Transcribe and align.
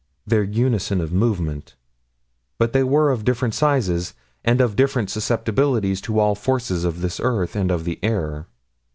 Their 0.25 0.41
unison 0.41 0.99
of 0.99 1.11
movement. 1.13 1.75
But 2.57 2.73
they 2.73 2.81
were 2.83 3.11
of 3.11 3.23
different 3.23 3.53
sizes, 3.53 4.15
and 4.43 4.59
of 4.59 4.75
different 4.75 5.11
susceptibilities 5.11 6.01
to 6.01 6.17
all 6.17 6.33
forces 6.33 6.83
of 6.85 7.01
this 7.01 7.19
earth 7.19 7.55
and 7.55 7.69
of 7.69 7.83
the 7.83 7.99
air. 8.01 8.47